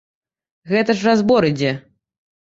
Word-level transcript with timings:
Гэта 0.71 0.95
ж 1.01 1.05
разбор 1.07 1.47
ідзе. 1.49 1.71